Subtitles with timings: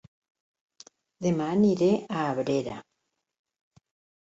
[1.25, 2.81] Dema aniré a Abrera